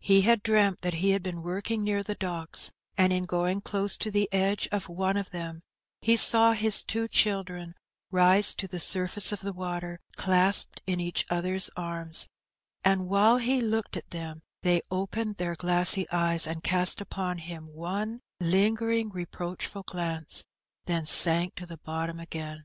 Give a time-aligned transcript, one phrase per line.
[0.00, 3.96] He had dreamt that he had been working near the docks, and in going close
[3.98, 5.62] to the edge of one of them
[6.00, 7.76] he saw his two children
[8.10, 12.26] rise to the surface of the water clasped in each other's arms;
[12.82, 17.68] and while he looked at them, they opened their glassy eyes and cast upon him
[17.68, 20.42] one lingering, reproachful glance,
[20.86, 22.64] then sank to the bottom again.